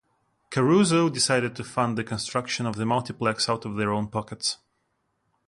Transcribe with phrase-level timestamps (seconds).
[0.49, 4.57] Caruso decided to fund the construction of the multiplex out of their own pockets.